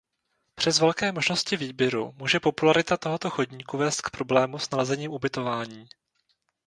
Přes 0.55 0.79
velké 0.79 1.11
možnosti 1.11 1.57
výběru 1.57 2.13
může 2.17 2.39
popularita 2.39 2.97
tohoto 2.97 3.29
chodníku 3.29 3.77
vést 3.77 4.01
k 4.01 4.09
problému 4.09 4.59
s 4.59 4.69
nalezením 4.69 5.11
ubytování. 5.11 5.89